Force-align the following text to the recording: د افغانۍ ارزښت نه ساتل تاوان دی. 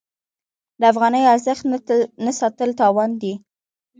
د 0.79 0.81
افغانۍ 0.91 1.23
ارزښت 1.33 1.63
نه 2.25 2.31
ساتل 2.39 2.69
تاوان 2.81 3.11
دی. 3.21 3.33